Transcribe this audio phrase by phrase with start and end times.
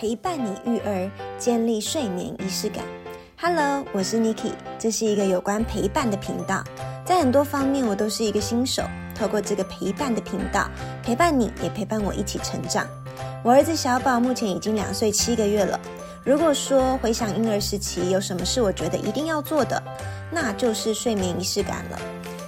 [0.00, 1.10] 陪伴你育儿，
[1.40, 2.84] 建立睡眠仪式感。
[3.36, 6.62] Hello，我是 Niki，这是一个有关陪伴的频道。
[7.04, 8.84] 在很多方面，我都是一个新手。
[9.12, 10.70] 透过这个陪伴的频道，
[11.02, 12.86] 陪伴你也陪伴我一起成长。
[13.42, 15.80] 我儿子小宝目前已经两岁七个月了。
[16.22, 19.82] 如果说回想婴儿时期有什么是我觉得一定要做的，
[20.30, 21.98] 那就是睡眠仪式感了。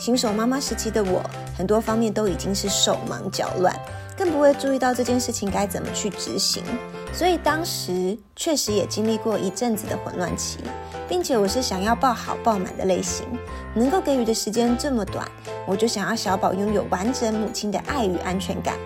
[0.00, 1.22] 新手妈妈时期的我，
[1.56, 3.72] 很多方面都已经是手忙脚乱。
[4.16, 6.64] 更不会注意到这件事情该怎么去执行，
[7.16, 10.58] 所以当时确实也经历过一阵子的混乱期，
[11.08, 13.24] 并且我是想要抱好抱满的类型，
[13.74, 15.26] 能够给予的时间这么短，
[15.66, 18.76] 我就想要小宝拥有完整母亲的爱与安全感。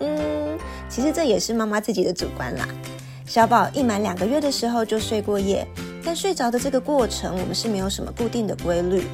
[0.00, 2.68] 嗯，其实这也是妈妈自己的主观啦。
[3.24, 5.66] 小宝一满两个月的时候就睡过夜，
[6.04, 9.04] 但睡着的这个过程，我们是没有什么固定的规律，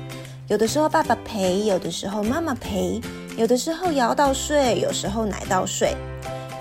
[0.49, 3.01] 有的时候爸爸陪，有的时候妈妈陪。
[3.37, 5.95] 有的时候摇到睡，有时候奶到睡。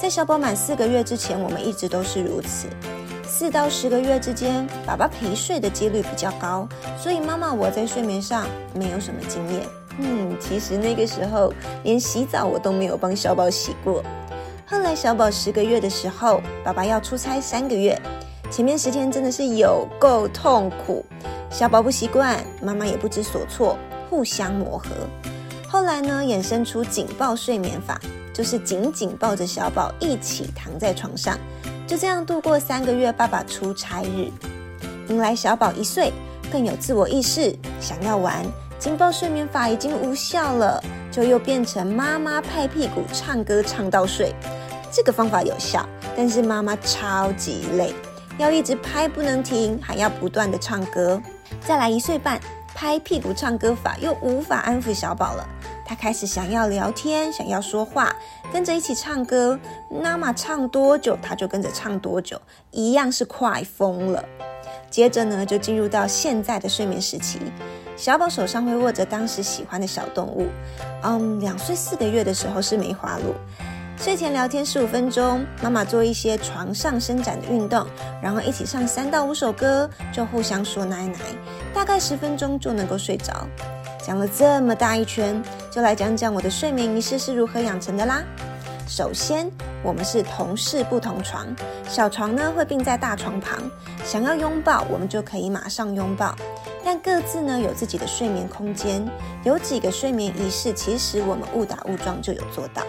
[0.04, 2.68] 在小宝满四个月之前，我们一直都是如此。
[3.26, 6.68] 四到十个月之间，爸爸陪睡的几率比较高，
[7.00, 9.66] 所以妈妈我在睡眠上没有什么经验。
[10.00, 11.54] 嗯，其实那个时候
[11.86, 14.04] 连洗澡我都没有帮小宝洗过。
[14.66, 17.98] 后来小宝十个月的时候，爸爸要出差三个月，
[18.52, 21.06] 前面十天真的是有够痛苦，
[21.50, 23.78] 小宝不习惯，妈妈也不知所措，
[24.10, 24.90] 互相磨合。
[25.74, 28.00] 后来呢，衍生出紧抱睡眠法，
[28.32, 31.36] 就是紧紧抱着小宝一起躺在床上，
[31.88, 34.30] 就这样度过三个月爸爸出差日。
[35.08, 36.14] 迎来小宝一岁，
[36.52, 38.46] 更有自我意识，想要玩，
[38.78, 40.80] 紧抱睡眠法已经无效了，
[41.12, 44.32] 就又变成妈妈拍屁股唱歌唱到睡。
[44.92, 45.84] 这个方法有效，
[46.16, 47.96] 但是妈妈超级累，
[48.38, 51.20] 要一直拍不能停，还要不断的唱歌。
[51.62, 52.40] 再来一岁半。
[52.76, 55.48] 拍屁股唱歌法又无法安抚小宝了，
[55.86, 58.16] 他开始想要聊天，想要说话，
[58.52, 59.60] 跟着一起唱歌。
[59.90, 62.40] 妈妈唱多久，他就跟着唱多久，
[62.72, 64.24] 一样是快疯了。
[64.90, 67.40] 接着呢，就进入到现在的睡眠时期，
[67.98, 70.48] 小宝手上会握着当时喜欢的小动物。
[71.04, 73.34] 嗯，两岁四个月的时候是梅花鹿。
[73.96, 77.86] 睡前聊天十五分钟，妈妈做一些床上伸展的运动，
[78.22, 81.20] 然后一起唱三到五首歌，就互相说奶奶，
[81.74, 83.48] 大概十分钟就能够睡着。
[84.06, 85.42] 讲了这么大一圈，
[85.74, 88.24] 就来讲讲我的睡眠仪式是如何养成的啦。
[88.88, 89.50] 首先，
[89.82, 91.48] 我们是同室不同床，
[91.90, 93.60] 小床呢会并在大床旁，
[94.06, 96.36] 想要拥抱我们就可以马上拥抱，
[96.86, 99.04] 但各自呢有自己的睡眠空间。
[99.44, 102.84] 有几个睡眠仪式，其实我们误打误撞就有做到。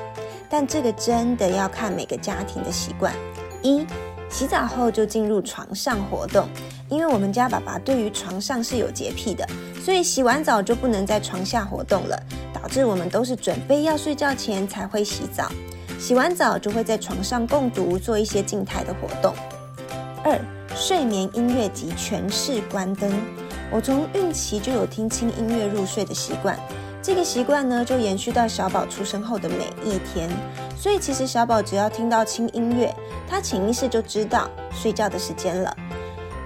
[0.50, 3.14] 但这个真的要看每个家庭的习惯。
[3.62, 3.86] 一，
[4.28, 6.46] 洗澡后就进入床上活动，
[6.94, 9.44] 因为我们家爸爸对于床上是有洁癖的，
[9.82, 12.16] 所以洗完澡就不能在床下活动了，
[12.52, 15.50] 导致我们都是准备要睡觉前才会洗澡，
[15.98, 19.34] 洗完澡就会在床上共读，做一些静态的活动。
[20.22, 20.40] 二，
[20.76, 23.12] 睡眠音乐及全室关灯。
[23.72, 26.56] 我从孕期就有听轻音乐入睡的习惯。
[27.02, 30.30] 这个习惯呢，就延续到小宝出生后的每一天。
[30.78, 32.94] 所以其实小宝只要听到轻音乐，
[33.28, 35.76] 他潜意识就知道睡觉的时间了，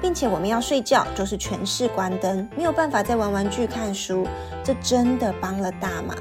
[0.00, 4.26] 并且我们要睡觉就是全室关灯，没有办法再玩玩具、看书，
[4.64, 6.16] 这真的帮了大忙。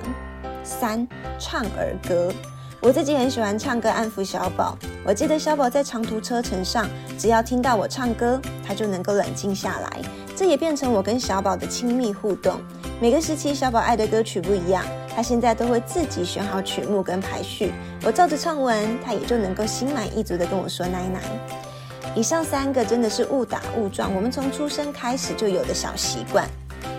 [0.64, 1.08] 三
[1.40, 2.32] 唱儿歌，
[2.82, 4.78] 我自己很喜欢唱歌安抚小宝。
[5.06, 10.02] 我记得小宝在长途车程上，只要听到我唱歌，他就能够冷静下来，
[10.36, 12.59] 这也变成我跟小宝的亲密互动。
[13.00, 14.84] 每个时期小宝爱的歌曲不一样，
[15.16, 17.72] 他现在都会自己选好曲目跟排序，
[18.04, 21.22] 我照着唱完，他也就能够心满意足的跟我说奶奶。
[22.17, 26.50] 以上三个真的是误打误撞，我们从出生开始就有的小习惯，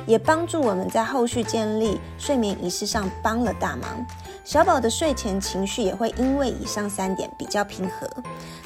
[0.07, 4.07] 也帮助我们在后续建立睡眠仪式上帮了大忙。
[4.45, 8.09] 小宝的睡前情绪也会因为以上三点比较平和，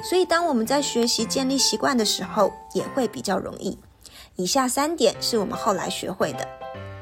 [0.04, 3.78] 所以当我们在学习建立习惯的时候，也会比较容易。
[4.36, 6.46] 以下三点是我们后来学会的。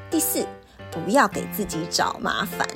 [0.09, 0.47] 第四，
[0.91, 2.67] 不要给自己找麻烦。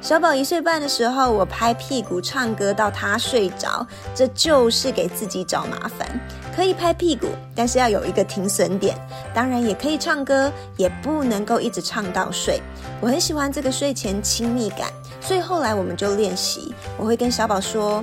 [0.00, 6.08] 小宝一岁半的时候，我拍屁股唱歌到他睡着，这就是给自己找麻烦。
[6.56, 8.96] 可以拍屁股，但是要有一个停损点。
[9.32, 12.60] 当然也可以唱歌，也不能够一直唱到睡。
[13.00, 14.90] 我很喜欢这个睡前亲密感，
[15.20, 16.74] 所以后来我们就练习。
[16.98, 18.02] 我会跟小宝说：“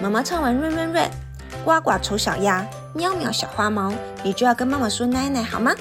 [0.00, 1.10] 妈妈唱完 run run run，
[1.64, 2.64] 呱呱丑小鸭，
[2.94, 3.92] 喵喵小花猫，
[4.22, 5.72] 你就要跟妈妈说奶奶好吗？”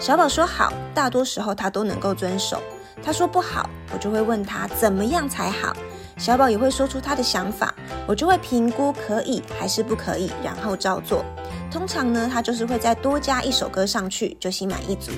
[0.00, 2.62] 小宝说好，大多时候他都能够遵守。
[3.02, 5.76] 他说不好，我就会问他怎么样才好。
[6.16, 7.72] 小宝也会说出他的想法，
[8.06, 11.24] 我就会评估可以还是不可以，然后照做。
[11.70, 15.12] 通常呢，他就是会再多加一首歌上去，就心满意足。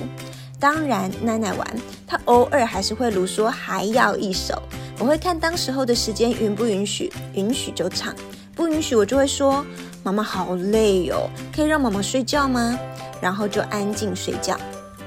[0.59, 1.67] 当然，奶奶玩，
[2.05, 4.61] 他偶尔还是会如说还要一首。
[4.99, 8.13] 我会看当时候的时间允不允许，允许就唱，
[8.53, 9.65] 不允许我就会说
[10.03, 12.77] 妈妈好累哦，可以让妈妈睡觉吗？
[13.19, 14.55] 然后就安静睡觉。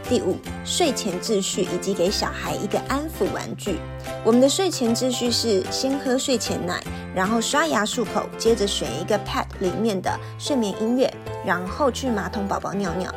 [0.08, 3.78] 第五，睡前秩序以及给小孩一个安抚玩具。
[4.22, 6.82] 我们的睡前秩序是先喝睡前奶，
[7.14, 11.12] 然后刷牙漱口，接着选一个 Pad 里面的睡眠音乐，
[11.44, 13.12] 然后去马桶宝宝尿尿。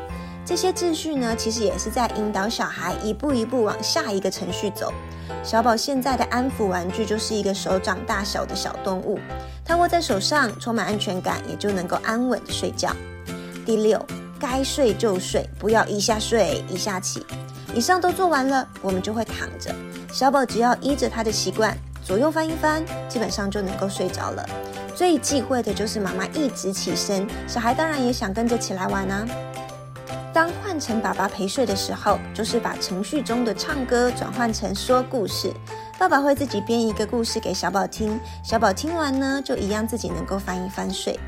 [0.46, 4.94] 这些秩序呢，其实也是在引导小孩一步一步往下一个程序走。
[5.44, 9.20] 小宝现在的安抚玩具就是一个手掌大小的小动物，
[9.66, 12.96] 它握在手上，充满安全感，也就能够安稳的睡觉。
[13.66, 14.04] 第六。
[14.40, 17.26] 该睡就睡，不要一下睡一下起。
[17.76, 19.74] 以上都做完了，我们就会躺着。
[20.12, 24.48] 小宝只要依着他的习惯，左右翻一翻，基本上就能够睡着了。
[24.96, 29.28] 最忌讳的就是妈妈一直起身，小孩当然也想跟着起来玩啊。
[30.34, 35.52] 当换成爸爸陪睡的时候，就是把程序中的唱歌转换成说故事。
[36.00, 41.20] 爸爸会自己编一个故事给小宝听，小宝听完呢，就一样自己能够翻一翻睡。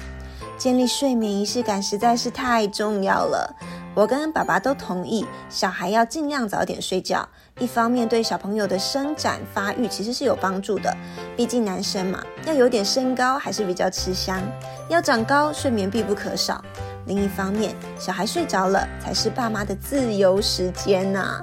[0.59, 3.55] 建立睡眠仪式感实在是太重要了。
[3.95, 7.27] 我跟爸爸都同意，小孩要尽量早点睡觉。
[7.59, 10.95] 一方面对小朋友的伸展发育其实是有帮助的，
[11.35, 14.41] 毕竟男生嘛，要有点身高还是比较吃香。
[14.89, 16.63] 要长高，睡眠必不可少。
[17.05, 21.41] 另一方面，小孩睡着了，才是爸妈的自由时间呐。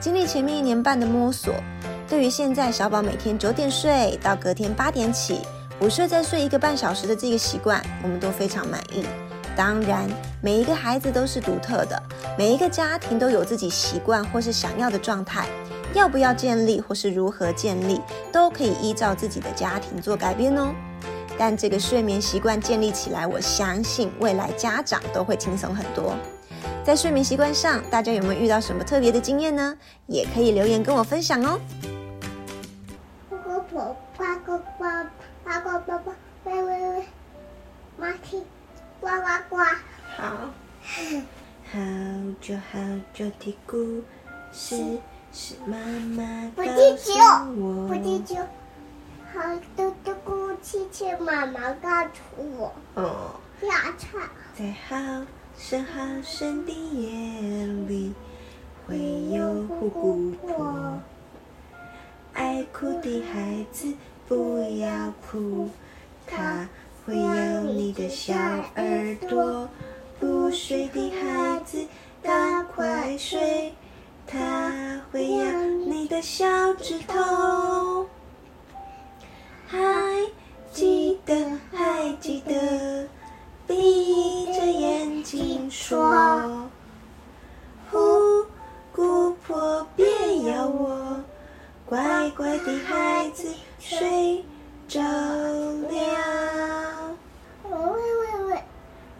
[0.00, 1.52] 经历前面一年半的摸索，
[2.08, 5.40] 对于现在小宝每天九点睡到隔天八点起。
[5.80, 9.04] 午睡再睡一个半小时的这个习惯，我们都非常满意。
[9.54, 10.08] 当然，
[10.40, 12.02] 每一个孩子都是独特的，
[12.38, 15.46] 每一个家庭都有自己习惯或是想要的状态。
[15.94, 18.00] 要不要建立或是如何建立，
[18.32, 20.74] 都可以依照自己的家庭做改变哦。
[21.38, 26.14] 但这个睡眠习惯建立起来，我相信未来家长都会轻松很多。
[26.84, 29.74] 在睡眠习惯上，大家有没有遇到什么特别的经验呢？
[30.06, 31.58] 也可以留言跟我分享哦。
[39.00, 39.56] 呱呱呱。
[40.16, 40.50] 好。
[41.72, 41.78] 好
[42.40, 42.78] 久好
[43.12, 44.02] 久的故
[44.52, 44.98] 事
[45.32, 46.64] 是妈妈告
[46.96, 47.12] 诉
[47.60, 47.88] 我。
[47.88, 48.36] 不记住，
[49.34, 49.40] 好
[49.76, 52.72] 多的故事是妈妈告诉我。
[52.94, 53.40] 哦。
[53.60, 54.20] 下场。
[54.54, 55.26] 在好
[55.58, 58.14] 深好深的夜里，
[58.86, 58.96] 会
[59.30, 61.00] 有虎姑婆。
[62.32, 63.92] 爱哭的孩子。
[64.28, 65.70] 不要哭，
[66.26, 66.68] 他
[67.06, 69.68] 会咬你的小耳朵。
[70.18, 71.86] 不睡的孩子，
[72.22, 73.72] 赶快睡，
[74.26, 75.52] 他会咬
[75.86, 78.08] 你的小指头。
[79.66, 79.78] 还
[80.72, 81.34] 记得，
[81.70, 83.06] 还记得，
[83.66, 86.68] 闭着眼睛说。
[87.90, 87.98] 呼，
[88.92, 90.06] 姑婆别
[90.50, 91.20] 咬我，
[91.84, 93.46] 乖乖的孩子。
[93.78, 94.42] 睡
[94.88, 96.55] 着了。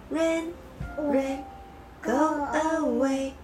[0.09, 0.55] Rain,
[0.97, 1.45] rain,
[2.01, 2.45] go
[2.79, 3.35] away.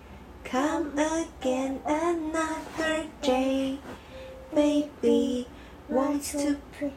[0.45, 3.79] Come again another day.
[4.55, 5.49] Baby
[5.89, 6.93] wants to play.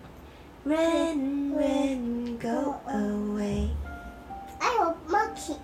[0.65, 3.71] Rain, rain, go away.
[4.61, 5.55] I want monkey.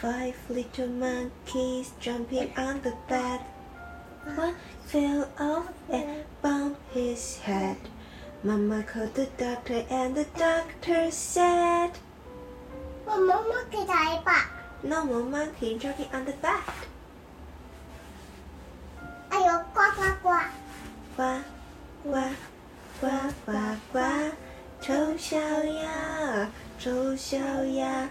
[0.00, 3.40] Five little monkeys jumping on the bed.
[4.36, 4.54] One
[4.86, 7.76] fell off and bumped his head.
[8.42, 11.98] Mama called the doctor, and the doctor said.
[13.08, 14.44] 我妈妈给他一把。
[14.82, 16.60] 那我们可以照片 on the back。
[19.30, 20.28] 哎呦，呱呱呱！
[21.16, 21.40] 呱
[22.04, 22.12] 呱
[23.00, 23.08] 呱
[23.46, 23.52] 呱
[23.92, 23.98] 呱！
[24.80, 28.08] 丑小鸭，丑小鸭，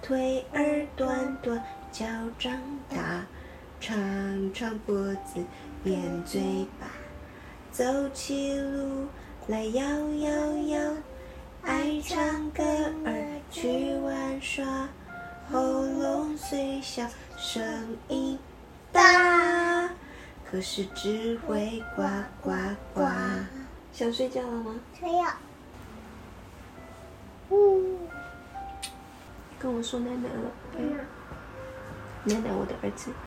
[0.00, 2.06] 腿儿短短，脚
[2.38, 2.58] 长
[2.88, 3.26] 大，
[3.80, 5.44] 长长脖子，
[5.84, 6.86] 扁嘴巴，
[7.70, 7.84] 走
[8.14, 9.06] 起路
[9.46, 10.92] 来摇摇摇。
[11.68, 12.62] 爱唱歌
[13.04, 14.64] 儿去玩耍，
[15.52, 17.06] 喉咙虽小，
[17.36, 18.38] 声音
[18.90, 19.90] 大，
[20.50, 22.02] 可是只会呱
[22.40, 22.52] 呱
[22.94, 23.02] 呱。
[23.92, 24.76] 想睡觉了吗？
[24.98, 25.30] 睡要。
[27.50, 27.98] 呜，
[29.58, 30.50] 跟我说奶奶了。
[32.24, 33.10] 奶奶，我的儿子。